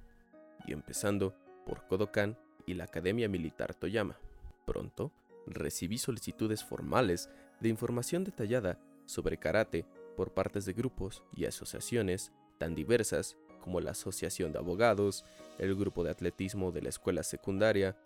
y 0.66 0.72
empezando 0.72 1.34
por 1.66 1.86
Kodokan 1.86 2.38
y 2.66 2.74
la 2.74 2.84
Academia 2.84 3.28
Militar 3.28 3.74
Toyama. 3.74 4.18
Pronto 4.66 5.12
recibí 5.46 5.98
solicitudes 5.98 6.64
formales 6.64 7.28
de 7.60 7.68
información 7.68 8.24
detallada 8.24 8.78
sobre 9.06 9.38
karate 9.38 9.86
por 10.16 10.32
partes 10.32 10.64
de 10.64 10.72
grupos 10.72 11.22
y 11.34 11.44
asociaciones 11.44 12.32
tan 12.58 12.74
diversas 12.74 13.36
como 13.60 13.80
la 13.80 13.92
Asociación 13.92 14.52
de 14.52 14.58
Abogados, 14.58 15.24
el 15.58 15.74
Grupo 15.74 16.04
de 16.04 16.10
Atletismo 16.10 16.70
de 16.70 16.82
la 16.82 16.90
Escuela 16.90 17.22
Secundaria, 17.22 17.96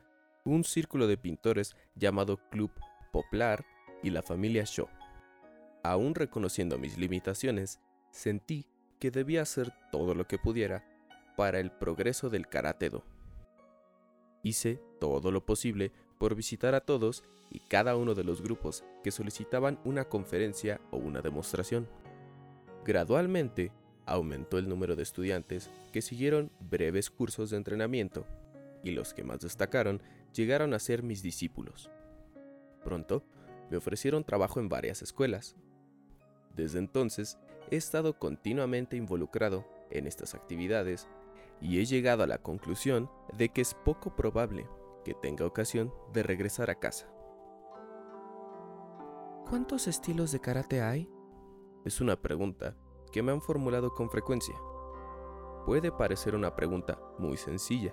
un 0.48 0.64
círculo 0.64 1.06
de 1.06 1.18
pintores 1.18 1.76
llamado 1.94 2.38
Club 2.50 2.70
Poplar 3.12 3.64
y 4.02 4.10
la 4.10 4.22
familia 4.22 4.64
Shaw. 4.64 4.88
Aún 5.82 6.14
reconociendo 6.14 6.78
mis 6.78 6.96
limitaciones, 6.98 7.80
sentí 8.10 8.66
que 8.98 9.10
debía 9.10 9.42
hacer 9.42 9.72
todo 9.92 10.14
lo 10.14 10.26
que 10.26 10.38
pudiera 10.38 10.84
para 11.36 11.60
el 11.60 11.70
progreso 11.70 12.30
del 12.30 12.48
karate 12.48 12.88
do. 12.88 13.04
Hice 14.42 14.80
todo 15.00 15.30
lo 15.30 15.44
posible 15.44 15.92
por 16.18 16.34
visitar 16.34 16.74
a 16.74 16.80
todos 16.80 17.22
y 17.50 17.60
cada 17.60 17.96
uno 17.96 18.14
de 18.14 18.24
los 18.24 18.42
grupos 18.42 18.84
que 19.04 19.10
solicitaban 19.10 19.78
una 19.84 20.06
conferencia 20.06 20.80
o 20.90 20.96
una 20.96 21.20
demostración. 21.20 21.88
Gradualmente, 22.84 23.70
aumentó 24.06 24.58
el 24.58 24.68
número 24.68 24.96
de 24.96 25.02
estudiantes 25.02 25.70
que 25.92 26.00
siguieron 26.00 26.50
breves 26.60 27.10
cursos 27.10 27.50
de 27.50 27.58
entrenamiento 27.58 28.26
y 28.82 28.92
los 28.92 29.12
que 29.12 29.24
más 29.24 29.40
destacaron 29.40 30.02
llegaron 30.38 30.72
a 30.72 30.78
ser 30.78 31.02
mis 31.02 31.20
discípulos. 31.20 31.90
Pronto, 32.84 33.24
me 33.70 33.76
ofrecieron 33.76 34.22
trabajo 34.22 34.60
en 34.60 34.68
varias 34.68 35.02
escuelas. 35.02 35.56
Desde 36.54 36.78
entonces, 36.78 37.38
he 37.70 37.76
estado 37.76 38.18
continuamente 38.18 38.96
involucrado 38.96 39.66
en 39.90 40.06
estas 40.06 40.36
actividades 40.36 41.08
y 41.60 41.80
he 41.80 41.84
llegado 41.84 42.22
a 42.22 42.28
la 42.28 42.38
conclusión 42.38 43.10
de 43.36 43.48
que 43.48 43.62
es 43.62 43.74
poco 43.74 44.14
probable 44.14 44.68
que 45.04 45.14
tenga 45.14 45.44
ocasión 45.44 45.92
de 46.12 46.22
regresar 46.22 46.70
a 46.70 46.78
casa. 46.78 47.12
¿Cuántos 49.50 49.88
estilos 49.88 50.30
de 50.30 50.40
karate 50.40 50.82
hay? 50.82 51.10
Es 51.84 52.00
una 52.00 52.20
pregunta 52.20 52.76
que 53.10 53.24
me 53.24 53.32
han 53.32 53.42
formulado 53.42 53.92
con 53.92 54.08
frecuencia. 54.08 54.54
Puede 55.66 55.90
parecer 55.90 56.36
una 56.36 56.54
pregunta 56.54 57.00
muy 57.18 57.36
sencilla, 57.36 57.92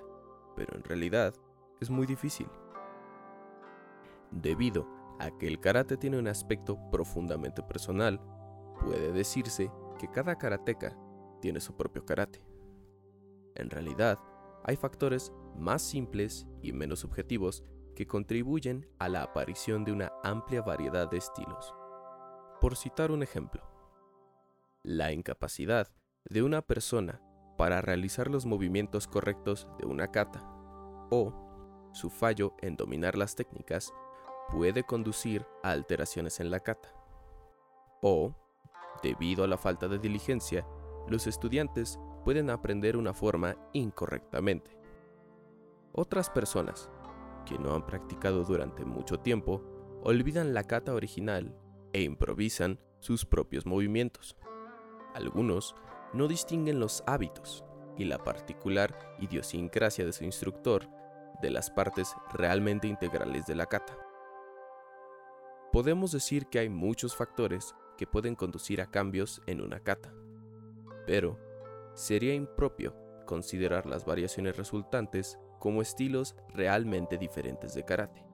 pero 0.55 0.75
en 0.75 0.83
realidad 0.83 1.33
es 1.79 1.89
muy 1.89 2.05
difícil. 2.05 2.47
Debido 4.31 4.87
a 5.19 5.31
que 5.31 5.47
el 5.47 5.59
karate 5.59 5.97
tiene 5.97 6.19
un 6.19 6.27
aspecto 6.27 6.77
profundamente 6.91 7.63
personal, 7.63 8.19
puede 8.79 9.11
decirse 9.11 9.71
que 9.97 10.09
cada 10.09 10.37
karateka 10.37 10.97
tiene 11.41 11.61
su 11.61 11.75
propio 11.75 12.05
karate. 12.05 12.43
En 13.55 13.69
realidad, 13.69 14.19
hay 14.63 14.75
factores 14.75 15.31
más 15.55 15.81
simples 15.81 16.47
y 16.61 16.73
menos 16.73 16.99
subjetivos 16.99 17.63
que 17.95 18.07
contribuyen 18.07 18.87
a 18.99 19.07
la 19.07 19.23
aparición 19.23 19.85
de 19.85 19.93
una 19.93 20.11
amplia 20.23 20.61
variedad 20.61 21.09
de 21.09 21.17
estilos. 21.17 21.73
Por 22.59 22.75
citar 22.75 23.11
un 23.11 23.23
ejemplo, 23.23 23.63
la 24.83 25.13
incapacidad 25.13 25.91
de 26.29 26.43
una 26.43 26.61
persona 26.61 27.21
para 27.57 27.81
realizar 27.81 28.29
los 28.29 28.45
movimientos 28.45 29.07
correctos 29.07 29.67
de 29.79 29.85
una 29.85 30.11
kata, 30.11 30.41
o 31.09 31.44
su 31.95 32.09
fallo 32.09 32.53
en 32.59 32.75
dominar 32.75 33.17
las 33.17 33.35
técnicas 33.35 33.93
puede 34.49 34.83
conducir 34.83 35.47
a 35.63 35.71
alteraciones 35.71 36.41
en 36.41 36.51
la 36.51 36.59
kata, 36.59 36.93
o, 38.01 38.35
debido 39.01 39.45
a 39.45 39.47
la 39.47 39.57
falta 39.57 39.87
de 39.87 39.97
diligencia, 39.97 40.67
los 41.07 41.25
estudiantes 41.25 41.97
pueden 42.25 42.49
aprender 42.49 42.97
una 42.97 43.13
forma 43.13 43.55
incorrectamente. 43.71 44.77
Otras 45.93 46.29
personas, 46.29 46.89
que 47.45 47.57
no 47.57 47.73
han 47.73 47.85
practicado 47.85 48.43
durante 48.43 48.83
mucho 48.83 49.19
tiempo, 49.21 49.63
olvidan 50.03 50.53
la 50.53 50.65
kata 50.65 50.93
original 50.93 51.57
e 51.93 52.01
improvisan 52.01 52.79
sus 52.99 53.25
propios 53.25 53.65
movimientos. 53.65 54.35
Algunos 55.13 55.75
no 56.13 56.27
distinguen 56.27 56.79
los 56.79 57.03
hábitos 57.07 57.63
y 57.97 58.03
la 58.03 58.17
particular 58.17 59.15
idiosincrasia 59.19 60.05
de 60.05 60.11
su 60.11 60.25
instructor 60.25 60.89
de 61.41 61.49
las 61.49 61.69
partes 61.69 62.15
realmente 62.33 62.87
integrales 62.87 63.45
de 63.45 63.55
la 63.55 63.65
kata. 63.65 63.97
Podemos 65.71 66.11
decir 66.11 66.47
que 66.47 66.59
hay 66.59 66.69
muchos 66.69 67.15
factores 67.15 67.75
que 67.97 68.07
pueden 68.07 68.35
conducir 68.35 68.81
a 68.81 68.89
cambios 68.89 69.41
en 69.45 69.61
una 69.61 69.79
kata, 69.79 70.13
pero 71.05 71.39
sería 71.93 72.33
impropio 72.33 72.95
considerar 73.25 73.85
las 73.85 74.05
variaciones 74.05 74.57
resultantes 74.57 75.39
como 75.59 75.81
estilos 75.81 76.35
realmente 76.53 77.17
diferentes 77.17 77.73
de 77.73 77.83
karate. 77.83 78.25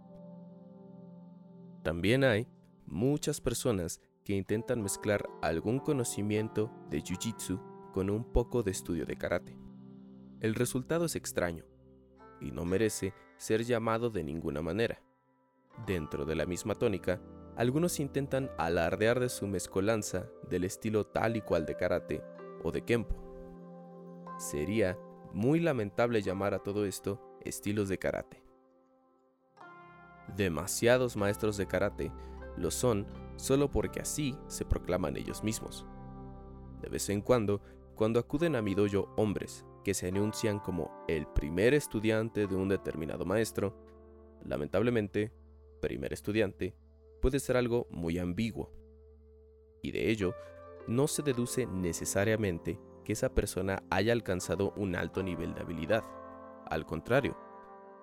También 1.84 2.24
hay 2.24 2.48
muchas 2.86 3.42
personas 3.42 4.02
que 4.24 4.34
intentan 4.34 4.82
mezclar 4.84 5.28
algún 5.42 5.80
conocimiento 5.80 6.72
de 6.90 7.02
Jiu-Jitsu 7.02 7.92
con 7.92 8.10
un 8.10 8.32
poco 8.32 8.64
de 8.64 8.72
estudio 8.72 9.06
de 9.06 9.16
karate. 9.16 9.58
El 10.42 10.56
resultado 10.56 11.06
es 11.06 11.16
extraño 11.16 11.66
y 12.42 12.52
no 12.52 12.66
merece 12.66 13.14
ser 13.38 13.64
llamado 13.64 14.10
de 14.10 14.24
ninguna 14.24 14.62
manera. 14.62 15.02
Dentro 15.86 16.26
de 16.26 16.36
la 16.36 16.46
misma 16.46 16.76
tónica, 16.76 17.22
algunos 17.56 18.00
intentan 18.00 18.50
alardear 18.58 19.20
de 19.20 19.30
su 19.30 19.48
mezcolanza 19.48 20.28
del 20.50 20.64
estilo 20.64 21.06
tal 21.06 21.38
y 21.38 21.42
cual 21.42 21.66
de 21.66 21.76
karate 21.76 22.24
o 22.64 22.72
de 22.72 22.84
kempo. 22.84 23.16
Sería 24.38 24.98
muy 25.34 25.60
lamentable 25.60 26.22
llamar 26.22 26.54
a 26.54 26.60
todo 26.60 26.86
esto 26.86 27.22
estilos 27.42 27.90
de 27.90 27.98
karate. 27.98 28.44
Demasiados 30.36 31.16
maestros 31.18 31.58
de 31.58 31.68
karate 31.68 32.12
lo 32.58 32.72
son 32.72 33.08
solo 33.36 33.70
porque 33.70 34.02
así 34.02 34.38
se 34.48 34.66
proclaman 34.66 35.18
ellos 35.18 35.44
mismos. 35.44 35.86
De 36.82 36.90
vez 36.90 37.10
en 37.10 37.22
cuando 37.22 37.62
cuando 37.96 38.20
acuden 38.20 38.56
a 38.56 38.62
mi 38.62 38.74
dojo 38.74 39.14
hombres 39.16 39.66
que 39.84 39.94
se 39.94 40.08
anuncian 40.08 40.60
como 40.60 41.06
el 41.08 41.28
primer 41.28 41.74
estudiante 41.74 42.48
de 42.48 42.56
un 42.56 42.70
determinado 42.70 43.26
maestro, 43.26 43.76
lamentablemente, 44.44 45.32
primer 45.82 46.14
estudiante 46.14 46.76
puede 47.22 47.40
ser 47.40 47.58
algo 47.58 47.88
muy 47.90 48.20
ambiguo. 48.20 48.72
Y 49.82 49.92
de 49.92 50.10
ello, 50.10 50.34
no 50.88 51.08
se 51.08 51.24
deduce 51.24 51.66
necesariamente 51.66 52.80
que 53.04 53.14
esa 53.14 53.34
persona 53.34 53.84
haya 53.90 54.14
alcanzado 54.14 54.74
un 54.76 54.96
alto 54.96 55.24
nivel 55.24 55.54
de 55.54 55.62
habilidad. 55.62 56.04
Al 56.68 56.86
contrario, 56.86 57.38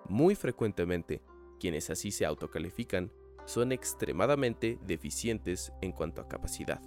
muy 0.07 0.35
frecuentemente, 0.35 1.21
quienes 1.59 1.89
así 1.89 2.11
se 2.11 2.25
autocalifican 2.25 3.11
son 3.45 3.71
extremadamente 3.71 4.77
deficientes 4.85 5.73
en 5.81 5.91
cuanto 5.91 6.21
a 6.21 6.27
capacidad. 6.27 6.81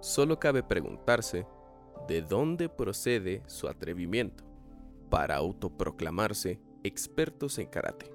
Solo 0.00 0.38
cabe 0.38 0.62
preguntarse 0.62 1.46
de 2.08 2.22
dónde 2.22 2.68
procede 2.68 3.42
su 3.46 3.68
atrevimiento 3.68 4.44
para 5.10 5.36
autoproclamarse 5.36 6.60
expertos 6.82 7.58
en 7.58 7.68
karate. 7.68 8.12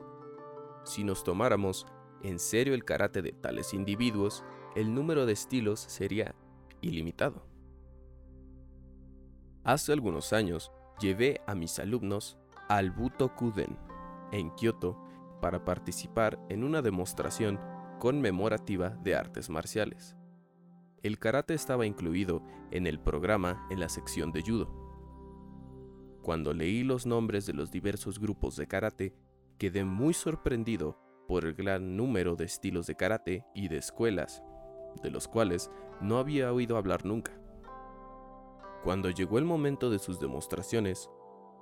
Si 0.85 1.03
nos 1.03 1.23
tomáramos 1.23 1.85
en 2.23 2.39
serio 2.39 2.73
el 2.73 2.85
karate 2.85 3.21
de 3.21 3.31
tales 3.31 3.73
individuos, 3.73 4.43
el 4.75 4.93
número 4.93 5.25
de 5.25 5.33
estilos 5.33 5.79
sería 5.79 6.35
ilimitado. 6.81 7.45
Hace 9.63 9.93
algunos 9.93 10.33
años 10.33 10.71
llevé 10.99 11.41
a 11.45 11.55
mis 11.55 11.79
alumnos 11.79 12.37
al 12.69 12.91
Butokuden 12.91 13.77
en 14.31 14.49
Kioto 14.51 14.97
para 15.41 15.65
participar 15.65 16.39
en 16.49 16.63
una 16.63 16.81
demostración 16.81 17.59
conmemorativa 17.99 18.89
de 18.89 19.15
artes 19.15 19.49
marciales 19.49 20.15
el 21.03 21.17
karate 21.17 21.53
estaba 21.53 21.85
incluido 21.85 22.43
en 22.71 22.87
el 22.87 22.99
programa 22.99 23.65
en 23.69 23.79
la 23.79 23.89
sección 23.89 24.31
de 24.31 24.43
judo. 24.43 24.81
Cuando 26.21 26.53
leí 26.53 26.83
los 26.83 27.05
nombres 27.05 27.45
de 27.45 27.53
los 27.53 27.71
diversos 27.71 28.19
grupos 28.19 28.55
de 28.55 28.67
karate, 28.67 29.15
quedé 29.57 29.83
muy 29.83 30.13
sorprendido 30.13 30.99
por 31.27 31.45
el 31.45 31.53
gran 31.53 31.97
número 31.97 32.35
de 32.35 32.45
estilos 32.45 32.85
de 32.85 32.95
karate 32.95 33.45
y 33.55 33.67
de 33.67 33.77
escuelas, 33.77 34.43
de 35.01 35.09
los 35.09 35.27
cuales 35.27 35.71
no 36.01 36.17
había 36.17 36.53
oído 36.53 36.77
hablar 36.77 37.05
nunca. 37.05 37.31
Cuando 38.83 39.09
llegó 39.09 39.39
el 39.39 39.45
momento 39.45 39.89
de 39.89 39.99
sus 39.99 40.19
demostraciones, 40.19 41.09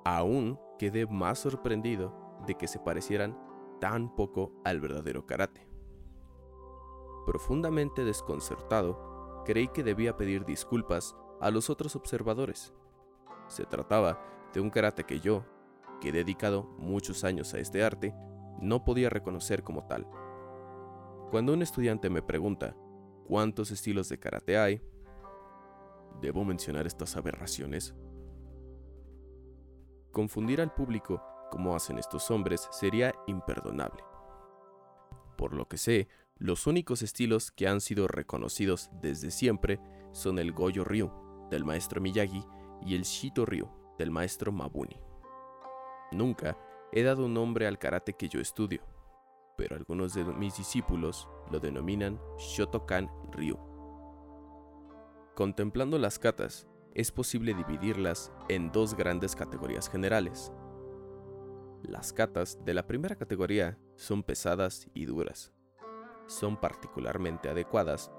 aún 0.04 0.60
quedé 0.78 1.06
más 1.06 1.40
sorprendido 1.40 2.14
de 2.46 2.56
que 2.56 2.68
se 2.68 2.80
parecieran 2.80 3.38
tan 3.80 4.14
poco 4.16 4.52
al 4.64 4.82
verdadero 4.82 5.26
karate. 5.26 5.68
Profundamente 7.26 8.04
desconcertado, 8.04 9.09
creí 9.46 9.68
que 9.68 9.84
debía 9.84 10.18
pedir 10.18 10.46
disculpas 10.46 11.16
a 11.42 11.52
los 11.52 11.70
otros 11.70 11.96
observadores. 11.96 12.74
Se 13.48 13.66
trataba 13.66 14.20
de 14.54 14.62
un 14.62 14.70
karate 14.70 15.04
que 15.04 15.20
yo, 15.20 15.46
que 16.02 16.10
he 16.10 16.12
dedicado 16.12 16.64
muchos 16.78 17.24
años 17.24 17.54
a 17.54 17.60
este 17.60 17.84
arte, 17.84 18.14
no 18.62 18.84
podía 18.84 19.10
reconocer 19.10 19.64
como 19.64 19.86
tal. 19.86 20.08
Cuando 21.32 21.54
un 21.54 21.62
estudiante 21.62 22.10
me 22.10 22.22
pregunta 22.22 22.76
cuántos 23.28 23.72
estilos 23.72 24.10
de 24.10 24.20
karate 24.20 24.58
hay, 24.58 24.82
¿debo 26.22 26.44
mencionar 26.44 26.88
estas 26.88 27.16
aberraciones? 27.16 27.94
Confundir 30.12 30.60
al 30.60 30.74
público 30.74 31.24
como 31.52 31.76
hacen 31.76 31.98
estos 31.98 32.30
hombres 32.32 32.68
sería 32.72 33.14
imperdonable. 33.28 34.04
Por 35.38 35.54
lo 35.54 35.68
que 35.68 35.78
sé, 35.78 36.08
los 36.40 36.68
únicos 36.68 37.02
estilos 37.02 37.52
que 37.52 37.68
han 37.68 37.82
sido 37.82 38.08
reconocidos 38.08 38.90
desde 39.02 39.30
siempre 39.30 39.80
son 40.14 40.40
el 40.40 40.54
Goyo 40.54 40.86
Ryu, 40.86 41.12
del 41.52 41.66
maestro 41.66 42.00
Miyagi, 42.00 42.44
y 42.82 42.96
el 42.96 43.04
Shito 43.04 43.46
Ryu, 43.46 43.68
del 43.98 44.10
maestro 44.10 44.54
Mabuni. 44.54 44.98
Nunca 46.14 46.58
he 46.94 47.04
dado 47.04 47.26
un 47.26 47.34
nombre 47.34 47.68
al 47.68 47.78
karate 47.78 48.14
que 48.14 48.30
yo 48.30 48.40
estudio, 48.40 48.82
pero 49.58 49.76
algunos 49.76 50.14
de 50.14 50.24
mis 50.24 50.58
discípulos 50.58 51.28
lo 51.52 51.60
denominan 51.60 52.20
Shotokan 52.38 53.10
Ryu. 53.34 53.58
Contemplando 55.36 56.00
las 56.00 56.20
katas, 56.20 56.68
es 56.96 57.12
posible 57.12 57.54
dividirlas 57.54 58.32
en 58.48 58.72
dos 58.72 58.96
grandes 58.96 59.36
categorías 59.36 59.90
generales. 59.90 60.54
Las 61.84 62.14
katas 62.14 62.64
de 62.64 62.74
la 62.74 62.88
primera 62.88 63.16
categoría 63.16 63.78
son 63.96 64.24
pesadas 64.24 64.88
y 64.94 65.06
duras, 65.06 65.54
son 66.30 66.58
particularmente 66.58 67.50
adecuadas 67.50 68.12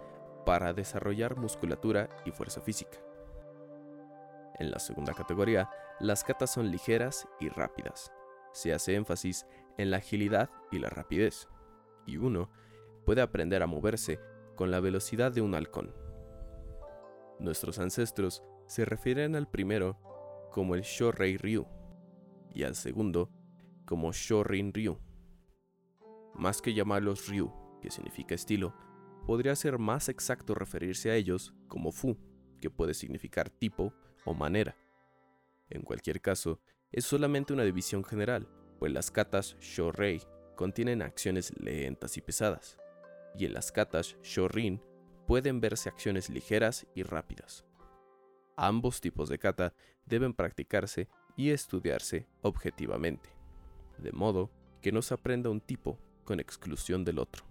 para 0.44 0.72
desarrollar 0.72 1.36
musculatura 1.36 2.08
y 2.24 2.32
fuerza 2.32 2.60
física. 2.60 2.98
En 4.58 4.70
la 4.70 4.78
segunda 4.78 5.14
categoría, 5.14 5.70
las 6.00 6.24
catas 6.24 6.52
son 6.52 6.70
ligeras 6.70 7.26
y 7.40 7.48
rápidas. 7.48 8.12
Se 8.52 8.74
hace 8.74 8.94
énfasis 8.94 9.46
en 9.78 9.90
la 9.90 9.98
agilidad 9.98 10.50
y 10.70 10.78
la 10.78 10.90
rapidez, 10.90 11.48
y 12.04 12.16
uno 12.16 12.50
puede 13.06 13.22
aprender 13.22 13.62
a 13.62 13.66
moverse 13.66 14.20
con 14.56 14.70
la 14.70 14.80
velocidad 14.80 15.32
de 15.32 15.40
un 15.40 15.54
halcón. 15.54 15.94
Nuestros 17.38 17.78
ancestros 17.78 18.42
se 18.66 18.84
refieren 18.84 19.36
al 19.36 19.48
primero 19.48 19.98
como 20.50 20.74
el 20.74 20.82
Shorei 20.82 21.36
Ryu 21.36 21.66
y 22.52 22.64
al 22.64 22.74
segundo 22.74 23.30
como 23.86 24.12
Shorin 24.12 24.72
Ryu. 24.74 24.98
Más 26.34 26.60
que 26.60 26.74
llamarlos 26.74 27.28
Ryu, 27.28 27.52
que 27.80 27.90
significa 27.90 28.34
estilo, 28.34 28.74
podría 29.26 29.54
ser 29.56 29.78
más 29.78 30.08
exacto 30.08 30.54
referirse 30.54 31.10
a 31.10 31.16
ellos 31.16 31.54
como 31.68 31.92
fu, 31.92 32.16
que 32.60 32.70
puede 32.70 32.94
significar 32.94 33.50
tipo 33.50 33.94
o 34.24 34.34
manera. 34.34 34.76
En 35.68 35.82
cualquier 35.82 36.20
caso, 36.20 36.60
es 36.92 37.04
solamente 37.04 37.52
una 37.52 37.62
división 37.62 38.04
general, 38.04 38.48
pues 38.78 38.92
las 38.92 39.10
katas 39.10 39.56
Shorei 39.60 40.20
contienen 40.56 41.00
acciones 41.00 41.54
lentas 41.58 42.16
y 42.16 42.20
pesadas, 42.20 42.76
y 43.34 43.46
en 43.46 43.54
las 43.54 43.72
katas 43.72 44.16
Shorin 44.22 44.82
pueden 45.26 45.60
verse 45.60 45.88
acciones 45.88 46.28
ligeras 46.28 46.86
y 46.94 47.02
rápidas. 47.02 47.64
Ambos 48.56 49.00
tipos 49.00 49.28
de 49.28 49.38
kata 49.38 49.72
deben 50.04 50.34
practicarse 50.34 51.08
y 51.36 51.50
estudiarse 51.50 52.26
objetivamente, 52.42 53.30
de 53.96 54.12
modo 54.12 54.50
que 54.82 54.92
no 54.92 55.00
se 55.00 55.14
aprenda 55.14 55.48
un 55.48 55.60
tipo 55.60 55.98
con 56.24 56.40
exclusión 56.40 57.04
del 57.04 57.20
otro. 57.20 57.49